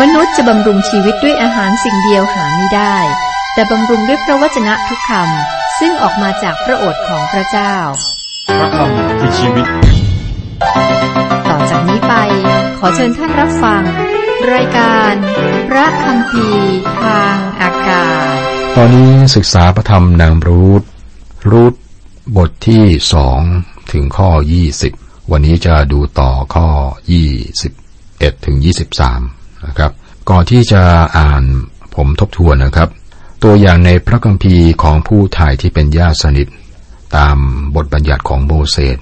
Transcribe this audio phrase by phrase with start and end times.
[0.00, 2.96] มนุษย์จะบำรุงชีวิตด้วยอาหารสิ่งเดียวหาไม่ได้
[3.54, 7.74] แต่บำรุงด้วยพระวจนะทุกคำซึ่งออกมาจากพระโอษฐ์ของพระเจ้า
[8.58, 9.66] พระคำคือชีวิต
[11.48, 12.14] ต่อจากนี้ไป
[12.78, 13.82] ขอเชิญท่านรับฟัง
[14.52, 15.12] รายการ
[15.68, 16.48] พระคำพี
[17.00, 18.36] ทางอากาศ
[18.76, 20.82] ตอนนี้ศึกษาพระธรรมนางรูธ
[21.50, 21.74] รูธ
[22.36, 23.40] บทที่สอง
[23.92, 24.92] ถึงข้อยี่สิบ
[25.30, 26.68] วันนี้จะดูต่อข้อ
[27.12, 27.30] ยี่
[27.62, 27.72] สิบ
[28.18, 29.22] เอ็ดถึงยี่สิบสาม
[29.66, 29.92] นะครับ
[30.30, 30.82] ก่อนที่จะ
[31.18, 31.42] อ่าน
[31.94, 32.88] ผมทบทวนนะครับ
[33.42, 36.48] ตัวอย่างในพระคัมภีร์ของผู้ถ่ายที่เป็นญาติสนิท
[37.16, 37.36] ตาม
[37.74, 38.98] บทบัญญัติของโมเสส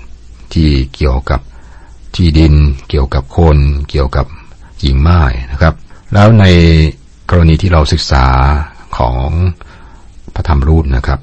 [0.55, 1.41] ที่เกี่ยวกับ
[2.15, 2.55] ที่ดิน
[2.89, 3.57] เกี่ยวกับคน
[3.91, 4.27] เกี่ยวกับ
[4.81, 5.75] หญิงไม้นะครับ
[6.15, 6.45] แล้วใน
[7.31, 8.27] กรณีที่เราศึกษา
[8.99, 9.29] ของ
[10.35, 11.21] พระธรรมรูปนะครับ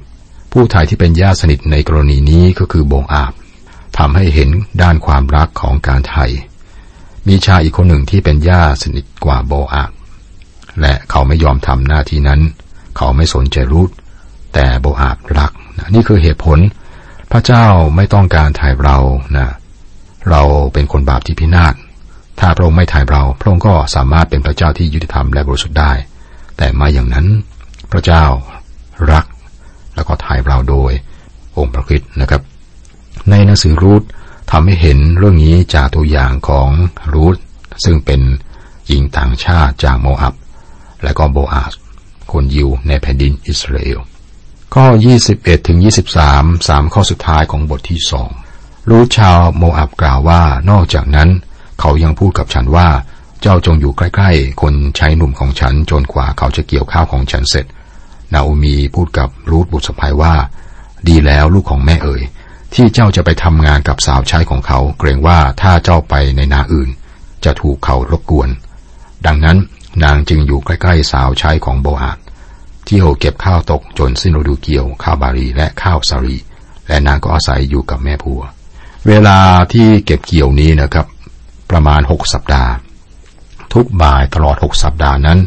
[0.52, 3.34] ผู้ถ่ายที่เป็นญาติสนิทในกรณีนี้ก็คือโบอาบ
[3.98, 4.50] ทำให้เห็น
[4.82, 6.26] ด้านความรักของการไถ่
[7.28, 9.92] มีชายอีกคนหนึ่งที่เป็นญาติสนิทกว่าโบอาบ
[10.82, 12.42] และเขาไม่ยอมทำหน้าที่นั้น
[12.98, 13.90] เขาไม่สนใจรูท
[14.54, 16.60] แต่โบอาบรักนะนี่คือเหตุผล
[17.32, 18.98] พระเจ้าไม่ต้องการถ่ายเรา
[19.38, 19.48] นะ
[20.30, 20.42] เรา
[20.74, 21.76] เป็นคนบาปที่พินาศ
[22.40, 25.92] ถ้าพระองค์ไม่ถ่ายเรา พระองค์ก็สามารถเป็นพระเจ้าที่ยุติธรรมและบริสุทธิ์ได้
[26.58, 27.28] แต่มาอย่างนั้น
[27.92, 28.24] พระเจ้า
[29.12, 29.26] รัก
[29.96, 30.92] แล้วก็ถ่ายเราโดย
[31.58, 32.42] องค์พระคริสต์นะครับ
[33.30, 34.04] ในหนังสือรูท
[34.52, 36.70] ทำให้เห็นเรื่องนี้จากตัวอย่างของ
[37.14, 37.38] รูท
[37.84, 38.22] ซึ่งเป็น
[38.88, 40.36] หญิงต่างชาติจากโมอับ
[41.04, 41.74] และก็โบอาส
[42.32, 44.00] คนยิวในแผ่นดินอิสราเอล
[44.74, 44.86] ข้อ
[45.28, 45.80] 21 ถึง
[46.24, 48.30] 23สามข้อสุดท้ายของบทที่สอง
[48.90, 51.30] รู้ชาวโมอับกล่าวว่านอกจากนั้น
[51.80, 52.90] เขายังพูดกับฉันว่า
[53.42, 57.66] เจ้าจงอยู่ใกล้ๆ คนใช้หนุ่มของฉันจนกว่าเขาจะเกี่ยวข้าวของฉันเสร็จ
[58.34, 60.34] นาโอมีพูดกับรูธบุตรสะพายว่า
[61.08, 62.22] ดีแล้วลูกของแม่เอ๋ย
[62.74, 66.90] ที่เจ้าจะไปทำงานกับสาวใช้ของเขา เกรงว่าถ้าเจ้าไปในนาอื่น
[67.46, 68.50] จะถูกเขารบกวน
[69.26, 69.58] ดังนั้น
[70.04, 72.18] นางจึงอยู่ใกล้ๆสาวใช้ของโบอาด
[72.88, 76.38] ที่โหเก็บข้าวตกจนสิ้นฤดูเกี่ยว ข้าวบารีและข้าวสารี
[76.88, 78.42] และนางก็อาศัยอยู่กับแม่ผัว
[79.08, 79.40] เวลา
[79.74, 81.06] ที่เก็บเกี่ยวนี้นะครับ
[81.70, 82.72] ประมาณหกสัปดาห์
[83.74, 85.40] ทุกบ่ายตลอดหกสัปดาห์นั้น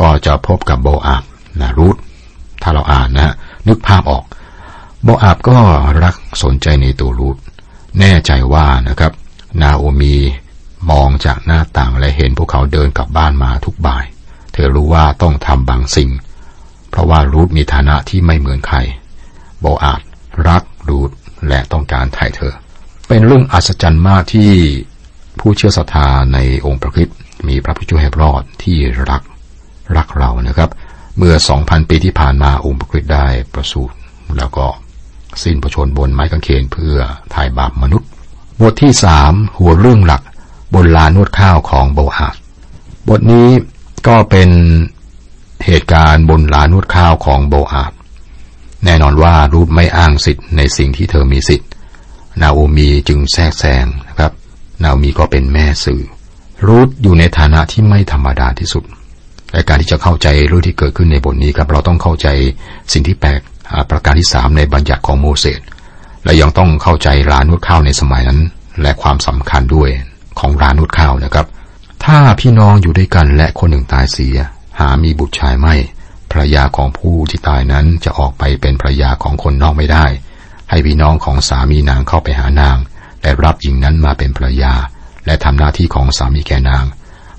[0.00, 1.24] ก็จะพบกับโบอาบ
[1.60, 1.96] นะรูท
[2.62, 3.34] ถ้าเราอ่านนะ
[3.68, 4.24] นึกภาพออก
[5.08, 5.58] โบอาบก็
[6.04, 7.36] รักสนใจในตัวรูท
[8.00, 9.12] แน่ใจว่านะครับ
[9.62, 10.14] นาโอมี
[10.90, 14.04] มองจากหน้าต่างและเห็นพวกเขาเดินกลับบ้านมาทุกบ่าย
[14.52, 16.10] เธอรู้ว่าต้องทำบางสิ่ง
[16.90, 18.78] เพราะว่ารูทมีฐานะที่ไม่เหมือนใคร
[19.60, 20.00] โบอาบ
[20.48, 21.10] รักรูท
[21.48, 22.54] และต้องการไถ่เธอ
[23.08, 24.50] เป็นเรื่องอัศจรรย์มากที่
[25.40, 27.16] ผู้เชื่อศรัทธาในองค์พระคริสต์
[27.48, 28.78] มีพระผู้ช่วยให้รอดที่
[29.10, 29.22] รัก
[29.96, 30.70] รักเรานะครับ
[31.18, 33.96] เมื่อสองพันปีที่ผ่านมาองค์พระคริสต์ได้ประสูติ
[34.38, 34.66] แล้วก็
[35.44, 36.96] สิ้นประชนบนไม้กางเขนเพื่อ
[37.34, 38.08] ถ่ายบาปมนุษย์
[38.60, 40.22] บทที่สามหัวเรื่องหลัก
[40.74, 42.36] บนลานนวดข้าวของโบอาส
[43.08, 43.48] บทนี้
[44.08, 44.50] ก็เป็น
[45.66, 47.92] เหตุการณ์บนลานนวดข้าวของโบอาส
[48.84, 51.68] แน่นอนว่ารูปไม่อ้างสิทธิ์ในสิ่งที่เธอมีสิทธิ์
[52.42, 54.32] นาโอมีจึงแทรกแซงนะครับ
[54.82, 56.02] นาโอมีก็เป็นแม่สื่อ
[56.66, 58.84] รูทอยู่ในฐานะที่ไม่ธรรมดาที่สุด
[59.52, 62.28] และการที่จะเข้าใจเรื่องที่เกิดขึ้นในบทนี้ครับเราต้องเข้าใจ
[62.92, 63.40] สิ่งที่แปลก
[63.90, 65.60] ประการที่สามในบัญญัติของโมเสส
[66.24, 68.40] และยังต้องเข้าใจรานนวดข้าวในสมัยนั้น
[68.82, 69.90] และความสำคัญด้วย
[70.38, 71.46] ของรานนวดข้าวนะครับ
[72.04, 74.36] ถ้าพี่น้องอยู่ด้วยกันและคนหนึ่งตายเสีย
[74.78, 75.74] หามีบุตรชายไม่
[76.30, 80.06] ภรรยาของผู้ที่ตายนั้นจะออกไปเป็นภรรยาของคนนอกไม่ได้
[80.70, 82.76] ให้พี่น้องของสามีนางเข้าไปหานาง
[83.22, 84.74] และรับหญิงนั้นมาเป็นภรรยา
[85.26, 86.84] และทำหน้าที่ของสามีแก่นาง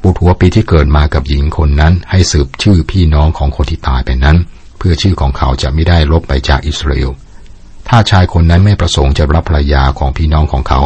[0.03, 4.37] บุตรหัวปีที่เกิดมากับหญิงคนนั้น ให้สืบชื่อพี่น้องของคนที่ตายไปนั้น
[4.77, 7.11] เพื่อชื่อของเขาจะไม่ได้ลบไปจากอิสราเอล
[7.89, 10.81] ถ้าชายคนนั้นไม่ประสงค์จะรับภรรยาของพี่น้องของเขา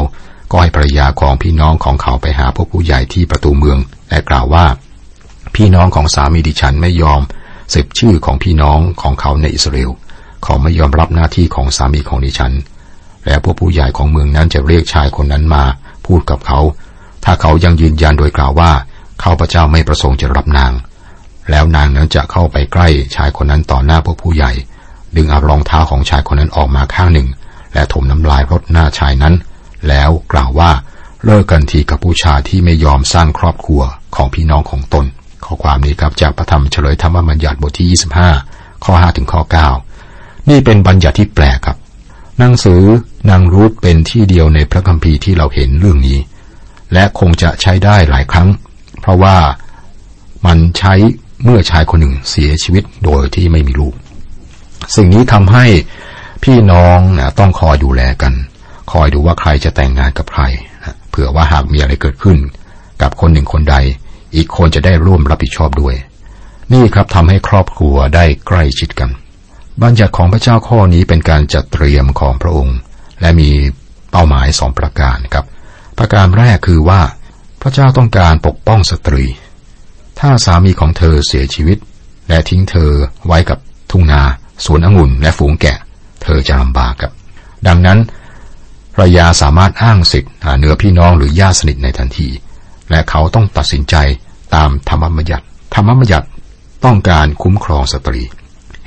[0.52, 3.78] ก็ให้ภรรยาของพี่น้องของเขาไปหาพวกผู้ใหญ่ที่ประตูเมือง
[4.10, 4.66] และกล่าวว่า
[5.56, 7.22] พี่น้องของสามีดิฉันไม่ยอม
[7.74, 9.92] สืบชื่อของพี่น้องของเขาในอิสราเอล
[10.44, 12.54] เขาไม่ยอมรับหน้าที่ของสามีของดิฉัน
[13.26, 15.64] และพวกผู้ใหญ่ของเมืองนั้นจะเรียกชายคนนั้นมา
[16.06, 16.60] พูดกับเขา
[17.24, 18.72] ถ้าเขายังยืนยันโดยกล่าวว่า
[19.24, 20.72] ข้าพเจ้าไม่ประสงค์จะรับนาง
[21.50, 24.52] แล้วนางนั้นจะเข้าไปใกล้ชายคนนั้นต่อหน้าพวกผู้ใหญ่
[25.16, 27.28] ดึงเอารองเท้าของชายคนนั้นออกมาข้างหนึ่ง
[27.74, 29.34] และถมน้ำลายรดหน้าชายนั้น
[29.88, 30.72] แล้วกล่าวว่า
[31.26, 33.82] เลิกกันทีกับผู้ชายที่ไม่ยอมสร้างครอบครัว
[34.16, 35.06] ของพี่น้องของตน
[35.46, 38.00] ข้อความนี้ครับจากพระธรรมเฉลยธรรมบัญญัติบทที่
[38.42, 39.42] 25 ข้อ 5 ถึงข้อ
[39.96, 41.78] 9 นี่เป็นบัญญัติที่แปลกครับ
[42.40, 42.82] หนังสือ
[43.30, 46.20] นางรูธเป็นที่เดียวในพระคัมภีร์ที่เราเห็นเรื่องนี้
[46.94, 48.50] และคงจะใช้ได้หลายครั้ง
[49.02, 49.38] เพราะว่า
[50.46, 50.94] มันใช้
[51.44, 53.96] เมื่อชายคนหนึ่งเสียชีวิตโดยที่ไม่มีลูก
[54.96, 55.66] สิ่งนี้ทำให้
[56.44, 58.34] พี่น้องนะต้องคอยดูแลกัน
[58.92, 60.44] คอยดูว่าใครจะแต่งงานกับใคร
[60.84, 62.38] นะเผื่อว่าหากมีอะไรเกิดขึ้น
[63.02, 63.76] กับคนหนึ่งคนใด
[64.36, 65.96] อีกคนจะได้ร่วมรับผิดชอบด้วย
[66.74, 69.10] นี่ครับทำให้ครอบครัวได้ใกล้ชิดกัน
[69.82, 72.78] บัญญัติของพระเจ้าข้อนี้เป็นการจัดเตรียมของพระองค์
[73.22, 73.50] และมี
[74.12, 75.46] เป้าหมายสองประการครับ
[75.98, 77.02] ประการแรกคือว่า
[77.62, 79.26] พระเจ้าต้องการปกป้องสตรี
[80.24, 81.78] ถ้าสามีของเธอเสียชีวิต
[82.30, 82.92] และทิ้งเธอ
[83.28, 83.60] ไว้กับ
[83.92, 84.22] ทุ่งนา
[84.66, 85.78] สวนองุ่นและฝูงแกะ
[86.24, 87.12] เธอจะลำบากครับ
[87.68, 88.00] ดังนั้น
[88.94, 92.30] ภรรยาสามารถอ้างสิทธิ์เหนือพี่น้องหรือญาติสนิทในทันที
[92.90, 93.96] และเขาต้องตัดสินใจ
[94.56, 96.28] ตามธรรมบัญญัติ ธรรมบัญญัติ
[96.86, 98.22] ต้องการคุ้มครองสตรี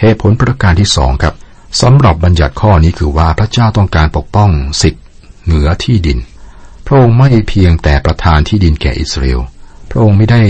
[0.01, 1.35] เหตุผลประการที่สองครับ
[1.83, 4.51] สำหรับบัญญัติข้อนี้คือว่าพระเจ้าต้องการปกป้อง
[4.83, 5.03] สิทธิ์
[5.45, 6.19] เหนือที่ดิน
[6.87, 9.41] พระองค์ไม่เพียงแต่ประทานที่ดินแก่อิสราเอล
[9.91, 10.43] พระองค์ไม่ได้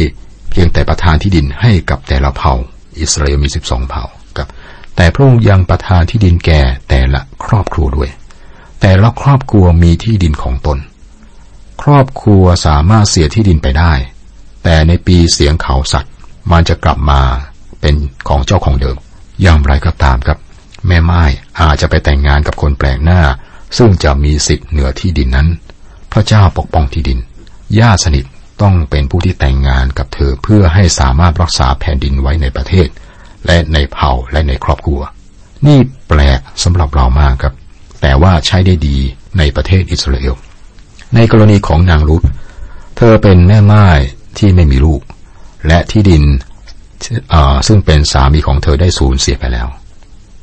[0.55, 2.55] พียงแต่ประทานที่ดินให้กับแต่ละเผ่า
[3.01, 4.05] อิสราเอลมีสิบสองเผ่า
[4.37, 4.49] ครับ
[4.97, 8.11] แต่พระองค์ยังประทานที่ดินแก่แต่ละครอบครัวด้วย
[8.81, 10.79] แต่ละครอบครัวมีที่ดินของตน
[11.83, 13.93] ครอบครัวสามารถเสียที่ดินไปได้
[14.65, 16.13] แต่ในปีเสียงเขาสัตว์
[16.51, 17.21] มันจะกลับมา
[17.81, 17.95] เป็น
[18.29, 18.97] ของเจ้าของเดิม
[19.43, 20.39] อย่างไรก็ตามครับ
[20.87, 21.23] แม่ไม้
[21.61, 23.21] อาจจะไปแต่งงานกับคนแปลกหน้า
[23.77, 25.49] ซึ่งจะมีสิทธิ์เหนือที่ดินนั้น
[26.13, 27.19] พระเจ้าปกป้องที่ดิน
[27.79, 28.25] ญาติสนิท
[28.63, 32.89] ต้องเป็นผู้ที่แต่งงานกับเธอเพื่อให้สามารถรักษาแผ่นดินไว้ในประเทศ
[33.47, 35.01] และในเผ่าและในครอบครัว
[35.67, 35.79] นี่
[36.09, 37.55] แปลกสำหรับเรามากครับ
[38.03, 38.99] แต่ว่าใช้ได้ดี
[39.39, 40.35] ในประเทศอิสราเอล
[41.15, 42.25] ในกรณีของนางรุธ
[42.97, 43.87] เธอเป็นแม่ไม้
[44.39, 45.03] ที่ไม่มีลูก
[45.67, 46.25] และที่ดิน
[47.67, 49.69] ซึ่งเป็นสามีของเธอได้สูญเสียไปแล้ว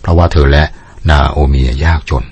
[0.02, 0.64] เพราะว่าเธอและ
[1.10, 2.24] นาโอมียากจน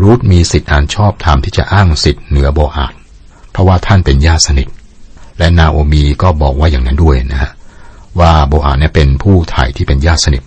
[0.00, 2.94] รูธมีสิทธิ์อันชอบธรรมที่จะอ้างสิทธิ์เหนือโบอาด
[3.50, 4.68] เพราะว่าท่านเป็นญาติสนิท
[5.38, 7.50] และนาโอมีก็บอกว่าอย่างนั้นด้วยนะฮะ
[8.20, 10.42] ว่าโบอาเนี่ยเป็นผู้ถ่ายที่เป็นญาติสนิท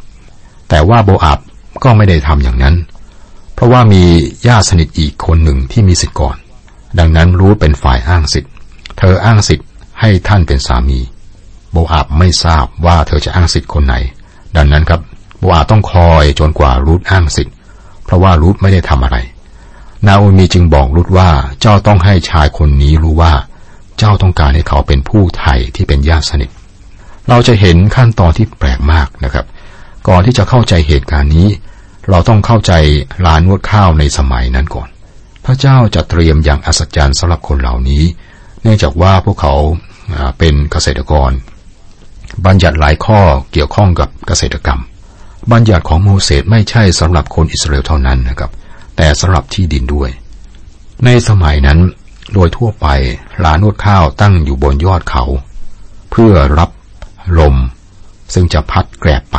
[0.70, 1.40] แต่ว่าโบอาบ
[1.84, 2.76] ก็ไม่ได้ทำอย่างนั้น
[3.54, 4.04] เพราะว่ามี
[4.48, 6.36] ญาติสนิทอีกคนหนึ่งที่มีสิทธิ์ก่อน
[7.00, 8.52] ดังนั้นรูธเป็นฝ่ายอ้างสิทธิ์
[8.98, 9.68] เธออ้างสิทธิ์
[10.00, 11.00] ให้ท่านเป็นสามี
[11.72, 13.96] โบอาบไม่ทราบว่าเธอจะอ้างสิทธิ์คนไหน
[14.56, 15.02] ดังนั้นครับ
[15.40, 17.54] โบอาบต้องคอยจนกว่ารูธอ้างสิทธิ์
[18.06, 19.18] เพราะว่ารูธไม่ได้ทำอะไร
[20.08, 21.30] นาโอมีจึงบอกรูธว่า
[21.62, 23.34] เจ้าต้องให้ชายคนนี้รู้ว่า
[24.00, 26.50] เจ้าต้องการให้เขาเป็นผู้ไทยที่เป็นญาติสนิท
[27.30, 29.46] เราจะเห็นขั้นตอนที่แปลกมากนะครับ
[30.08, 31.48] ก่อนที่จะเข้าใจเหตุการณ์นี้
[32.10, 32.74] เราต้องเข้าใจ
[33.26, 34.90] ลานนวดข้าวในสมัยนั้นก่อน
[35.46, 38.04] พระเจ้าจะเตรียมอย่างอัศจรรย์สำหรับคนเหล่านี้
[38.62, 39.56] เนื่องจากว่าพวกเขา
[40.38, 41.32] เป็นเกษตรกร
[42.46, 43.20] บัญญัติหลายข้อ
[43.52, 44.82] เกี่ยวข้องกับเกษตรกรรม
[45.52, 48.52] บัญญัติของโมเสสไม่ใช่สำหรับคนอิสราเอลเท่านั้นนะครับ
[48.98, 50.10] แต่สำหรับที่ดินด้วย
[51.06, 51.80] ในสมัยนั้น
[52.34, 52.88] โดยทั่วไป
[53.44, 55.24] ลานนวดข้าวตั้งอยู่บนยอดเขา
[56.12, 56.70] เพื่อรับ
[57.40, 57.56] ลม
[58.34, 59.38] ซึ่งจะพัดแกรบไป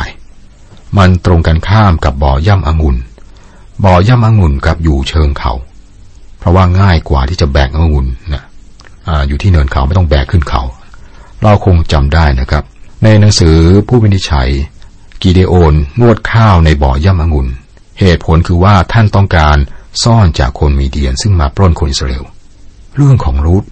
[0.97, 2.97] มันตรงกันข้ามกับบ่อย่ำองุ่น
[3.83, 5.53] บ่อย่ำองุ่นกับอยู่เชิงเขา
[6.39, 8.43] เพราะว่าง่ายกว่าที่จะแบกองุ่นนะ
[9.07, 10.61] ออยู่ที่เนินเขาไม่ต้องแบกขึ้นเขา
[11.41, 12.63] เราคงจำได้นะครับ
[13.03, 13.55] ในหนังสือ
[13.87, 14.49] ผู้วินิจฉัย
[15.21, 17.47] กีเดโอนนวดข้าวในบ่อย่ำองุ่น
[17.99, 19.57] เหตุผลคือว่าท่านต้องการ
[20.03, 22.23] ซ่อนจากคนมีเดียนซึ่งมาปล้นคนอิสราเอล
[22.95, 23.63] เรื่องของรูธ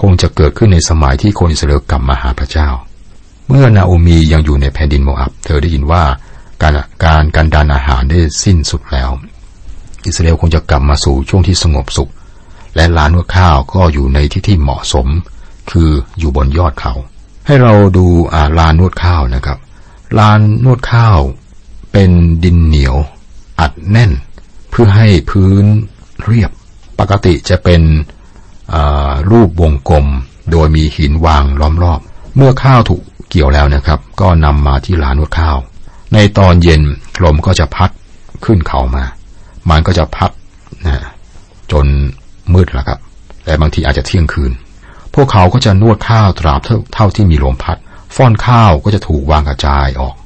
[0.00, 2.68] คงจะเกิดขึ้นในสมัยที่คนอิสราเอลกลับมาหาพระเจ้า
[3.46, 6.04] เมื่อนาโอมียังอยู่ในแผ่นดินโมอับ เธอได้ยินว่า
[6.62, 6.72] การ
[7.04, 9.10] การการดานอาหารได้สิ้นสุดแล้ว
[10.06, 12.10] อิสราเอลคงจะกลับมาสู่ช่วงที่สงบสุข
[12.76, 15.06] และลานนวดข้าวก็อยู่ในที่ที่เหมาะสม
[15.70, 16.92] คืออยู่บนยอดเขา
[17.46, 19.58] ให้เราดูอ่าลานนวดข้าวนะครับ
[20.18, 21.18] ลานนวดข้าว
[21.92, 22.10] เป็น
[22.44, 22.96] ดินเหนียว
[23.60, 24.12] อัดแน่น
[24.70, 25.64] เพื่อให้พื้น
[26.24, 26.50] เรียบ
[26.98, 27.82] ปกติจะเป็น
[29.30, 30.06] รูปวงกลม
[30.50, 32.00] โดยมีหินวางล้อมรอบ
[32.36, 35.56] เมื่อข้าวถูกเกี่ยวแล้วนะครับ ก็นำมาที่ลานนวดข้าว
[36.12, 36.82] ในตอนเย็น
[37.24, 37.90] ลมก็จะพัด
[38.44, 39.04] ขึ้นเขามา
[39.70, 40.30] มันก็จะพัด
[40.86, 40.96] นะ
[41.72, 41.86] จน
[42.54, 42.98] มืดแล้วครับ
[43.44, 44.52] และบางทีอาจจะเที่ยงคืน
[45.14, 46.60] พวกเขาก็จะนวดข้าวตราบ
[46.94, 47.78] เท่าที่มีลมพัด
[48.14, 50.16] ฟ้อนข้าวก็จะถูกวางกระจายออก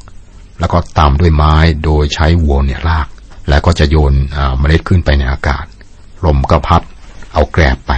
[0.61, 3.07] แล้วก็ตามด้วยไม้โดยใช้วัวเนี่ยลาก
[3.49, 4.13] แล้วก็จะโยน
[4.59, 5.65] เมล็ดขึ้นไปในอากาศ
[6.25, 6.83] ลมก็พัด
[7.33, 7.93] เอาแกรบไป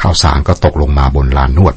[0.00, 1.74] ข้าวสารก็ตกลงมาบนลานนวด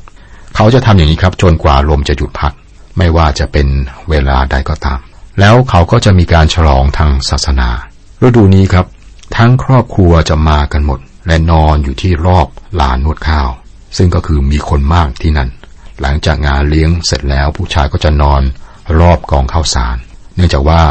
[0.55, 2.53] เขาจะทำอย่างนี้ครับจนกว่าลมจะหยุดพัด
[2.97, 3.67] ไม่ว่าจะเป็น
[4.09, 4.99] เวลาใดก็ตาม
[5.39, 7.69] แล้วเขาก็จะมีการฉลองทางศาสนา
[8.23, 8.85] ฤดูนี้ครับ
[9.35, 12.47] ทั้งครอบครัวจะมากันหมด และนอนอยู่ที่รอบ
[12.81, 13.49] ลานนวดข้าว
[13.97, 15.49] ซึ่งก็คือมีคนมากที่นั่น
[16.01, 18.41] หลังจากงานเลี้ยงเสร็จแล้วผู้ชายก็จะนอน
[18.99, 19.97] รอบกองข้าวสาร
[20.35, 20.81] เนื่องจากว่า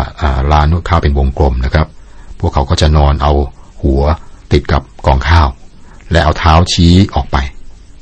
[0.53, 1.87] ลานนวดข้าวเป็นวงกลมนะครับ
[2.39, 3.33] พวกเขาก็จะนอนเอา
[3.83, 4.03] หัว
[4.53, 5.49] ติดกับกองข้าว
[6.11, 7.37] และเอาเท้าชี้ออกไป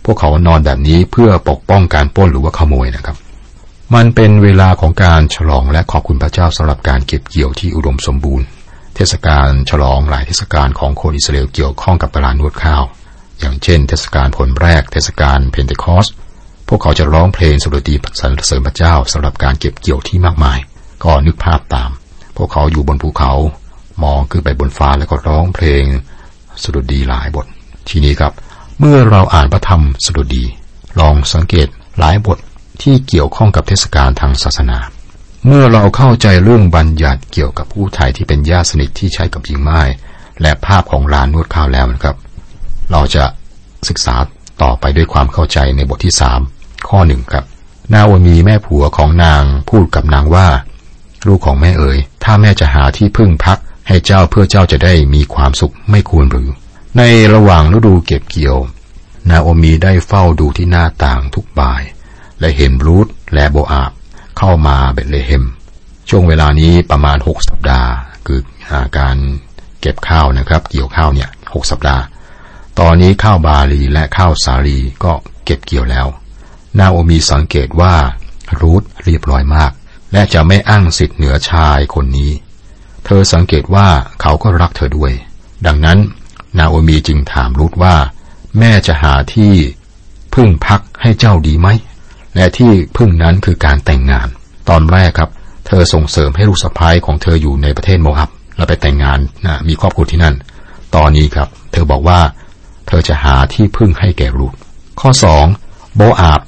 [0.04, 3.16] พวกเขานอนแบบนี้เพื่อปกป้องการปล้นหรือว่าขโมยนะครับ
[3.94, 8.46] มันเป็นเวลาของการฉลองและขอบคุณพระเจ้าสำหรับการเก็บเกี่ยวที่อุดมสมบูรณ์
[8.96, 12.82] เทศกาลฉลองหลายเทศกาลของคนอิสราเอลเกี่ยวข้องกับตลาดนวดข้าว
[13.40, 16.06] อย่างเช่น เทศกาลผลแรก เทศกาลเพนเทคอส
[16.68, 20.58] พวกเขาจะร้องเพลงสดุดีสรรเสริญพระเจ้าสำหรับการเก็บเกี่ยวที่มากมาย
[21.04, 21.90] ก็นึกภาพตาม
[22.36, 23.32] พวกเขาอยู่บนภูเขา
[24.04, 25.84] มองขึ้นไปบนฟ้าแล้วก็ร้องเพลง
[26.62, 27.46] สดุดีหลายบท
[27.88, 28.32] ทีนี้ครับ
[28.78, 30.44] เมื่อเราอ่านพระธรรมสดุดี
[31.00, 32.38] ลองสังเกตหลายบท
[32.82, 34.78] ที่เกี่ยวข้องกับเทศกาลทางศาสนา
[35.46, 39.80] เมื่อเราเข้าใจเรื่องบัญญัติเกี่ยวกับผู้ไทยที่เป็นญาติสนิทที่ใช้กับหญิงไม้
[40.42, 42.16] และภาพของลานนวดข้าวแล้วนะครับ
[42.90, 43.24] เราจะ
[43.88, 44.16] ศึกษา
[44.62, 46.40] ต่อไปด้วยความเข้าใจในบทที่สาม
[46.88, 47.44] ข้อหนึ่งครับ
[47.92, 50.48] นาโอมีแม่ผัวของนางพูดกับนางว่า
[51.26, 56.48] ลูกของแม่เอ๋ยถ้าแม่จะหาที่พึ่งพักให้เจ้าเพื่อเจ้าจะได้มีความสุขไม่ควรหรือ
[56.98, 57.02] ใน
[57.34, 58.58] ระหว่างฤดูเก็บเกี่ยว
[59.30, 61.82] นาโอมีได้เฝ้าดูที่หน้าต่างทุกบ่าย
[62.40, 63.92] และเห็นรูทและโบอาบ
[64.38, 65.44] เข้ามาเบตเลเฮม
[66.08, 67.90] ช่วงเวลานี้ประมาณหกสัปดาห์
[68.26, 68.40] คือ
[68.98, 69.16] การ
[69.80, 72.02] เก็บข้าวนะครับ เกี่ยวข้าวเนี่ยหกสัปดาห์
[72.80, 75.12] ตอนนี้ข้าวบาลีและข้าวสาลีก็
[75.44, 76.06] เก็บเกี่ยวแล้ว
[76.78, 77.94] นาโอมีสังเกตว่า
[78.60, 79.72] รูทเรียบร้อยมาก
[80.12, 82.30] และจะไม่อ้างสิทธิ์เหนือชายคนนี้
[83.04, 83.88] เธอสังเกตว่า
[84.20, 85.12] เขาก็รักเธอด้วย
[85.66, 85.98] ดังนั้น
[86.58, 87.96] นาโอมีจึงถามรูทว่า
[88.58, 89.52] แม่จะหาที่
[90.34, 91.68] พึ่งพักให้เจ้าดีไหม
[92.36, 94.28] และที่พึ่งนั้นคือการแต่งงาน
[94.68, 95.30] ตอนแรกครับ
[95.66, 100.34] เธอส่งเสริมให้ลูกสะพ้ายของเธออยู่ในประเทศโมอับแล้วไปแต่งงานนะมีครอบครัวที่นั่น
[100.94, 102.20] ตอนนี้ครับ เธอบอกว่า
[102.86, 104.52] เธอจะหาที่พึ่งให้แก่ลูก
[105.00, 105.44] ข้อสอง
[105.96, 106.40] โบอาบ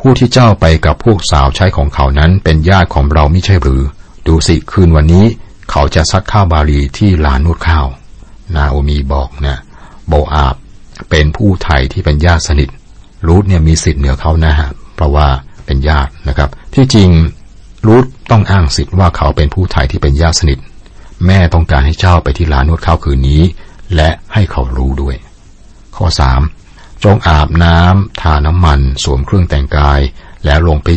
[0.00, 3.82] ผู้ที่เจ้าไปกับพวกสาวใช้ของเขานั้นเป็นญาติของเราไม่ใช่หรือ
[4.26, 5.24] ดูสิคืนวันนี้
[5.70, 7.86] เขาจะซัดข้าวบาลีที่ลานนวดข้าว
[8.56, 9.56] นาโอมีบอกนะ
[10.08, 10.56] โบอาบ
[11.10, 12.68] เป็นผู้ไทยที่เป็นญาติสนิท
[13.26, 15.28] รูทเนี่ยมีสิทธิ์เหนือเขานะฮะเพราะว่า
[15.66, 17.10] เป็นญาตินะครับ ที่จริง
[17.86, 20.58] รูทต้องอ้างสิทธิ์ว่าเขาเป็นผู้ไทยที่เป็นญาติสนิท
[21.26, 23.42] แม่ต้องการให้เจ้าไปที่ลานนวดข้าวคืนนี้
[23.96, 25.16] และให้เขารู้ด้วย
[25.96, 26.40] ข้อสาม
[27.04, 30.00] จงอาบน้ำทาน้ำมัน สวมเครื่องแต่งกาย
[30.44, 30.88] แล้วลงไป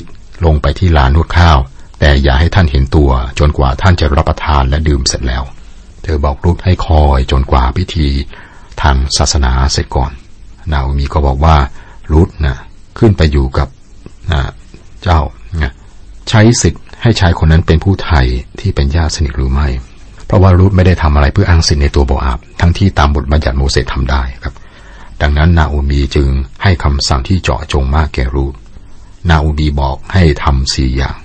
[0.45, 1.57] ลงไปที่ลานนวดข้าว
[1.99, 5.43] แต่อย่าให้ท่านเห็นตัว จนกว่าท่านจะรับประทานและดื่มเสร็จแล้ว
[6.03, 8.07] เธอบอกรุธให้คอยจนกว่าพิธี
[8.81, 10.11] ทางศาสนาเสร็จก่อน
[10.71, 11.55] นาโอมีก็บอกว่า
[12.13, 12.57] รุธนะ
[12.99, 13.67] ขึ้นไปอยู่กับ
[14.31, 14.41] นะ
[15.03, 15.19] เจ้า
[15.61, 15.73] นะ
[16.29, 18.25] ใช้สิทธิ์ให้ชายคนนั้นเป็นผู้ไทย
[18.59, 19.67] ที่เป็นญาติสนิทหรือไม่
[20.25, 24.53] เพราะว่ารุธไม่ได้ทำอะไรเพื่ออ้างสิทธิ์ในตัวโบอาบ ทั้งที่ตามบทบัญญัติโมเสสทำได้ครับ
[25.21, 26.27] ดังนั้นนาโอมีจึง
[26.63, 28.53] ให้คำสั่งที่เจาะจงมากแก่รูธ
[29.29, 31.17] นาโอมีบอกให้ทำสี่อย่าง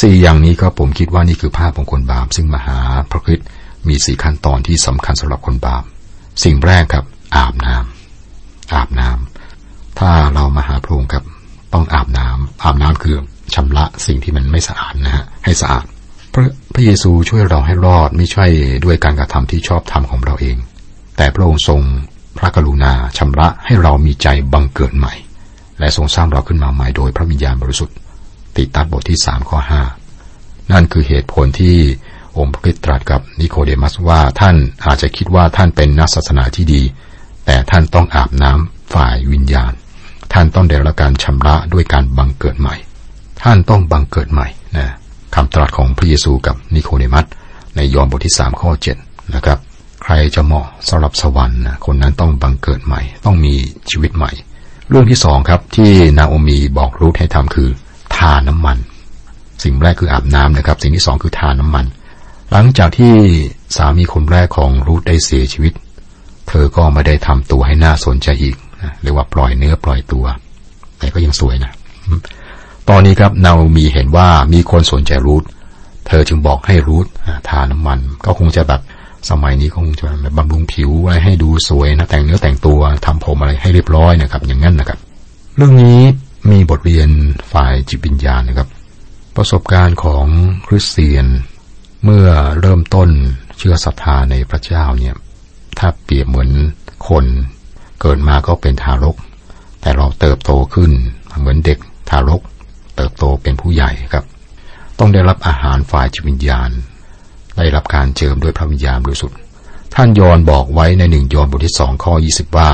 [0.00, 2.78] สี่อย่างนี้ก็ผมคิดว่านี่คือภาพของคนบาปซึ่งมหา
[3.10, 3.48] พระคริสต์
[3.88, 5.82] มีสี่ขั้นตอนที่สำคัญสำหรับคนบาป
[6.44, 7.04] สิ่งแรกครับ
[7.36, 11.24] อาบน้ำอาบน้ำถ้าเรามาหาพระองค์ครับ
[11.72, 13.16] ต้องอาบน้ำอาบน้ำคือ
[13.54, 15.84] ชำระสิ่งที่มันไม่สะอาดนะฮะให้สะอาด
[16.32, 18.46] พระพระเยซูช่วยเราให้รอดไม่ใช่
[18.84, 20.56] ด้วยการกระทำที่ชอบธรรมของเราเอง
[21.16, 21.80] แต่พระองค์ทรง
[22.38, 25.14] พระกรุณาชำระให้เรามีใจบังเกิดใหม่
[25.78, 27.96] และทรงสร้างเราขึ้นมาใหม่โดยพระวิญญาณบริสุทธิ์
[28.56, 29.82] ติดตัดบทที่สามข้อห้า
[30.72, 31.76] นั่นคือเหตุผลที่
[32.38, 36.82] องค์พระคริสต์ตรัสกับนิโคเดมัสว่าท่านอาจจะคิดว่าท่านเป็นนักศาสนาที่ดี
[37.46, 39.72] แต่ท่านต้องอาบน้ำฝ่ายวิญญาณ
[40.32, 42.74] ท่านต้องได้รับการชำระด้วยการบังเกิดใหม่
[43.42, 44.86] ท่านต้องบังเกิดใหม่นะ
[45.34, 47.26] คำตรัสของพระเยซูกับนิโคเดมัส
[47.76, 48.96] ในยอห์นบทที่สามข้อเจ็ด
[49.34, 49.58] นะครับ
[50.02, 53.54] ใครจะเหมาะสำหรับสวรรค์นะคนนั้นต้องบังเกิดใหม่ ต้องมี
[53.90, 54.32] ชีวิตใหม่
[54.88, 57.68] เรื่องที่สองครับที่นาโอมีบอกรูธให้ทำคือ
[58.16, 58.78] ทาน้ำมัน
[59.62, 61.84] สิ่งแรกคืออาบน้ำนะครับ สิ่งที่สองคือทาน้ำมัน
[62.56, 63.12] หลังจากที่
[63.76, 65.72] สามีคนแรกของรูธได้เสียชีวิต
[66.48, 68.56] เธอก็ไม่ได้ทำตัวให้น่าสนใจอีก
[69.02, 70.24] เรียกว่าปล่อยเนื้อปล่อยตัว
[70.98, 71.72] แต่ก็ยังสวยนะ
[72.88, 75.44] ตอนนี้ครับนาโอมีเห็นว่ามีคนสนใจรูธ
[76.06, 77.06] เธอจึงบอกให้รูธ
[77.48, 78.80] ทาน้ำมัน ก็คงจะแบบ
[79.30, 80.06] สมัยนี้คงจะ
[80.36, 84.98] บำรุงผิวอะไรให้ดูสวยนะแต่งเนื้อแต่งตัวทำผมอะไรให้เรียบร้อยนะครับ อย่างนั้นนะครับ
[85.56, 85.98] เรื่องนี้
[86.50, 87.08] มีบทเรียน
[87.52, 88.68] ฝ่ายจิตวิญญาณนะครับ
[89.36, 90.24] ประสบการณ์ของ
[90.66, 91.26] คริสเตียน
[92.04, 92.28] เมื่อ
[92.60, 93.08] เริ่มต้น
[93.58, 95.14] เชื่อศรัทธาในพระเจ้าเนี่ย
[95.78, 96.50] ถ้าเปรียบเหมือน
[97.08, 97.24] คน
[98.00, 99.16] เกิดมาก็เป็นทารก
[99.80, 100.90] แต่เราเติบโตขึ้น
[101.38, 101.78] เหมือนเด็ก
[102.10, 102.42] ทารก
[102.96, 104.24] เติบโตเป็นผู้ใหญ่ครับ
[104.98, 106.70] ต้องได้รับอาหารฝ่ายจิตวิญญาณ
[107.56, 109.38] ได้รับการเจิมด้วยพระวิญญาณบริสุทธิ์
[109.94, 112.70] ท่านยอนบอกไว้ในหนึ่งยอนบทที่สองข้อยี่สิบว่า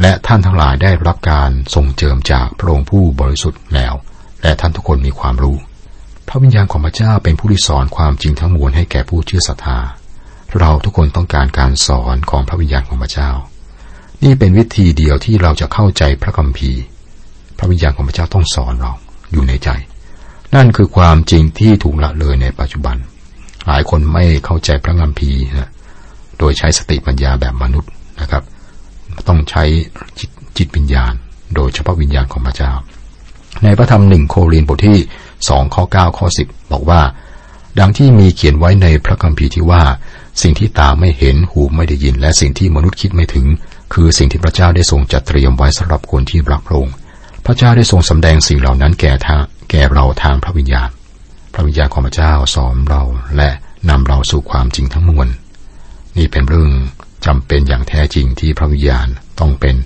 [0.00, 3.94] และท่านทั้งหลายได้รับการทรงเจิมจากพระองค์ผู้บริสุทธิ์แล้ว
[4.42, 5.56] และท่านทุกคนมีความรู้
[6.28, 9.78] พระวิญญาณของพระเจ้าเป็นผู้ที่สอนความจริงทั้งมวลให้แก่ผู้เชื่อศรัทธา
[10.58, 13.30] เราทุกคนต้องการการสอนของพระวิญญาณของพระเจ้า
[14.24, 16.80] นี่เป็นวิธีเดียวที่เราจะเข้าใจพระคัมภีร์
[17.58, 18.92] พระวิญญาณของพระเจ้าต้องสอนเรา
[19.32, 19.68] อยู่ในใจ
[20.54, 22.96] นั่นคือความจริงที่ถูกละเลยในปัจจุบัน
[23.66, 25.70] หลายคนไม่เข้าใจพระคัมภีร์นะ
[26.38, 28.42] โดยใช้สติปัญญาแบบมนุษย์นะครับ
[29.28, 29.64] ต้องใช้
[30.58, 31.12] จิตวิญญาณ
[31.54, 32.72] โดยเฉพาะวิญญาณของพระเจ้า
[33.64, 34.98] ในพระธรรมหนึ่งโครินบทที่
[35.48, 37.00] สองข้อเก้าข้อสิบบอกว่า
[37.80, 39.82] ดังที่มีเขียนไว้ในพระคัมภีร์ที่ว่า
[40.42, 43.46] สิ่งที่ตาไม่เห็นหูไม่ได้ยิน และสิ่งที่มนุษย์คิดไม่ถึง
[43.92, 46.94] คือสิ่งที่พระเจ้าได้ทรงจัดเตรียมไว้สำหรับคนที่รักพระองค์
[47.44, 49.40] พระเจ้าได้ทรงสำแดงสิ่งเหล่านั้นแก่ทาง
[49.70, 50.88] แก่เราทางพระวิญญาณ
[51.54, 53.02] พระวิญญาณของพระเจ้าสอนเรา
[53.36, 53.50] และ
[53.90, 55.28] นำเราสู่ความจริงทั้งมวล
[56.16, 56.70] นี่เป็นเรื่อง
[57.26, 59.06] จำเป็นอย่างแท้จริงที่พระวิญญาณ
[59.40, 59.76] ต้องเป็น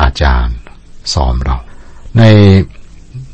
[0.00, 0.54] อาจารย์
[1.14, 1.56] สอนเรา
[2.18, 2.22] ใน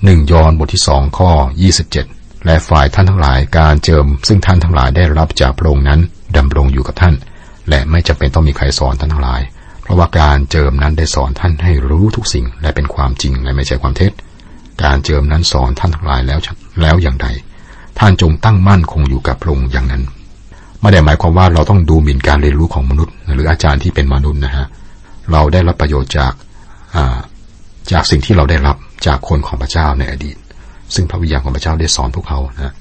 [0.05, 1.31] หนึ่งยอนบทที่สองข้อ
[1.63, 2.07] ยี่สิบเจ็ด
[2.47, 6.01] และฝ่ายท่านทั้งหลายการเจิม ซึ่งท่านทั้งหลายได้รับจากพระองค์นั้น
[6.37, 7.15] ดำรงอยู่กับท่าน
[7.69, 9.43] และไม่จำเป็นต้องมีใครสอนท่านทั้งหลาย
[9.83, 14.13] เพราะว่าการเจิมนั้นได้สอนท่านให้รู้ทุกสิ่งและเป็นความจริงและไม่ใช่ความเท็จ
[14.85, 16.39] การเจิมนั้นสอนท่านทั้งหลายแล้ว
[16.81, 17.27] แล้วอย่างใด
[17.99, 20.03] ท่านจงตั้งมั่นคงอยู่กับพระองค์อย่างนั้น
[20.81, 24.67] ไม่ได้หมายความว่าเราต้องดูหมิ่นการเรียนรู้ของมนุษย์ หรืออาจารย์ที่เป็นมนุษย์นะฮะ
[25.33, 26.33] เราได้รับประโยชน์จาก
[27.93, 28.77] จากสิ่งที่เราได้รับ
[29.07, 30.37] จากคนของพระเจ้าในอดีต
[30.95, 32.75] ซึ่งพระวิญญาณของพระเจ้าได้สอนพวกเขานะ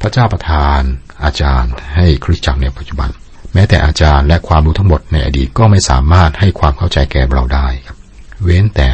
[0.00, 0.80] พระเจ้าประทาน
[1.24, 3.10] อาจารย์ให้คริสตจักรในปัจจุบัน
[3.54, 7.96] แม้แต่อาจารย์และความรู้ทั้งหมดในอดีตก็ไม่สามารถให้ความเข้าใจแก่เราได้ครับ
[8.42, 8.88] เว้นแต่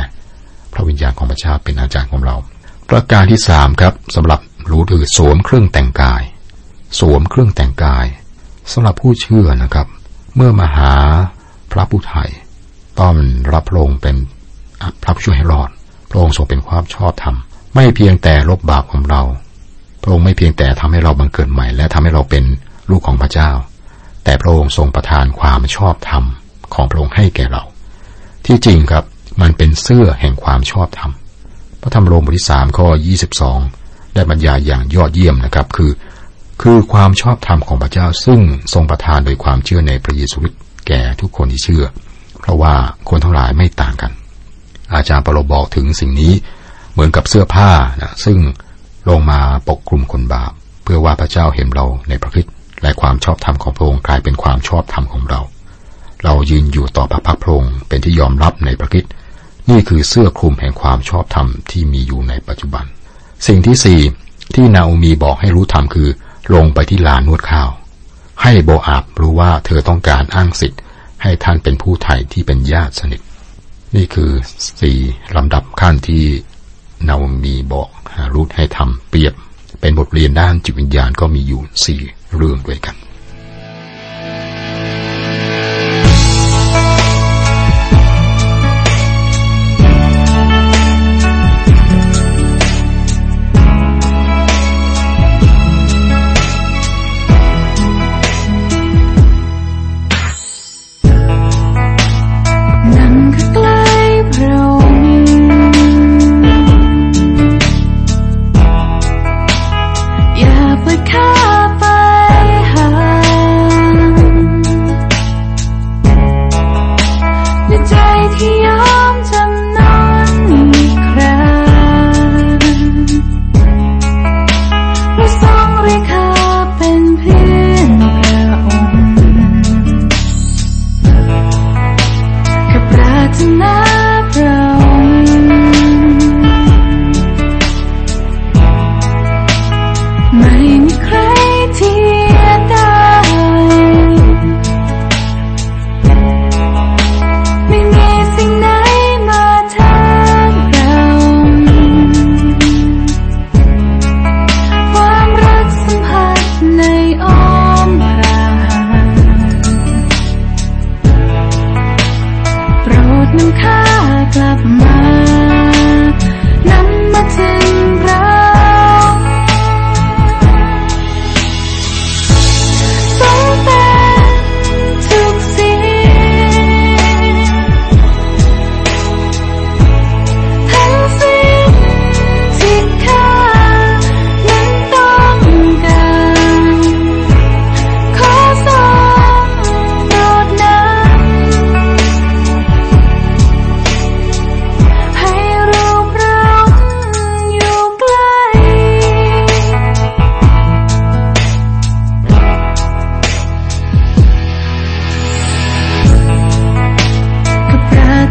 [0.72, 2.36] พระวิญญาณของพระเจ้าเป็นอาจารย์ของเรา
[2.90, 4.40] ประการที่สามครับสำหรับ
[4.70, 6.22] รู้คือสวมเครื่องแต่งกาย
[7.00, 8.06] สวมเครื่องแต่งกาย
[8.72, 9.86] สำหรับผู้เชื่อนะครับ
[10.36, 10.94] เมื่อมาหา
[11.72, 12.30] พระผู้ไทย
[13.00, 13.14] ต้อง
[13.52, 14.16] รับพระองค์เป็น
[15.02, 15.70] พระผู้ช่วยให้รอด
[16.14, 17.36] ระองค์ทรงเป็นความชอบธรรม
[17.74, 19.22] ไม่เพียงแต่ลบบาปของเรา
[20.02, 22.44] พระองค์ไม่เพียงแต่ทำให้เราบังเกิดใหม่ และทำให้เราเป็น
[22.90, 23.50] ลูกของพระเจ้า
[24.24, 26.24] แต่พระองค์ทรงประทานความชอบธรรม
[26.74, 27.62] ของพระองค์ให้แก่เรา
[28.46, 29.04] ที่จริงครับ
[29.40, 31.12] มันเป็นเสื้อแห่งความชอบธรรม
[31.82, 33.58] พระธรรมโรมบทที่สามข้อยี่สิบสอง
[34.14, 35.90] ได้บรรยายอย่างยอดเยี่ยมนะครับคือ
[36.62, 38.40] คือความชอบธรรมของพระเจ้าซึ่ง
[38.72, 41.84] ทรงประทานโดยความเชื่อในพระเยซูคริสต์แก่ทุกคนที่เชื่อ
[42.40, 42.74] เพราะว่า
[43.08, 44.12] คนทั้งหลายไม่ต่างกัน
[44.96, 46.32] อาจารย์ปรบอกถึงสิ่งนี้
[46.92, 47.70] เหมือนกับเสื้อผ้า
[48.02, 48.38] นะซึ่ง
[49.08, 52.46] ลงมาปกคลุมคนบาป เพื่อว่าพระเจ้าเห็นเราในพระคิด
[52.82, 55.40] และความชอบธรรมของพระองค์กลายเป็นความชอบธรรมของเรา
[56.24, 59.04] เรายืนอยู่ต่อพระพักพระองค์เป็นที่ยอมรับในพระคิด
[59.70, 62.84] นี่คือเสื้อคลุมแห่งความชอบธรรมที่มีอยู่ในปัจจุบัน
[63.46, 64.00] สิ่งที่สี่
[64.54, 66.08] ที่นาอูมีบอกให้รู้ธรรมคือ
[66.54, 67.70] ลงไปที่ลานนวดข้าว
[68.42, 70.80] ให้โบอาบรู้ว่าเธอต้องการอ้างสิทธิ์
[71.22, 73.20] ให้ท่านเป็นผู้ไถ่ที่เป็นญาติสนิท
[73.96, 74.30] นี่คือ
[74.80, 74.98] สี่
[75.36, 76.24] ลำดับขั้นที่
[77.08, 77.88] นามีบอก
[78.34, 79.34] รูทให้ทำเปรียบ
[79.80, 82.00] เป็นบทเรียนด้านจิตวิญญาณก็มีอยู่สี่
[82.36, 82.96] เรื่องด้วยกัน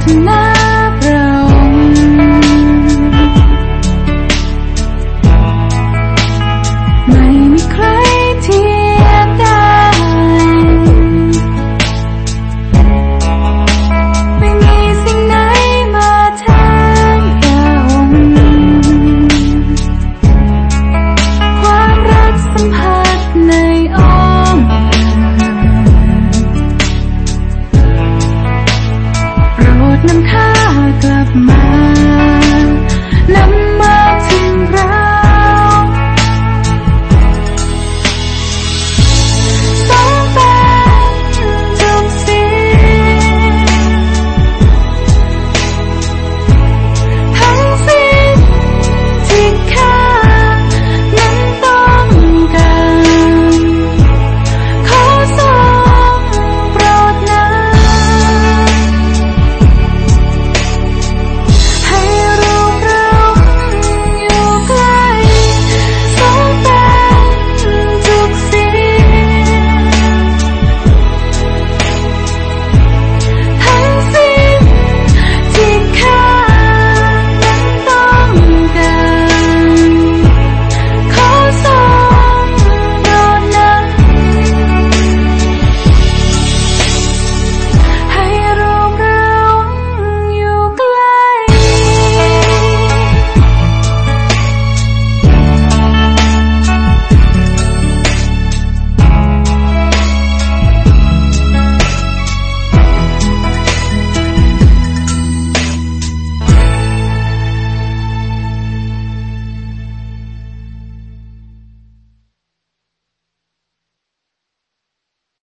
[0.08, 0.43] tonight.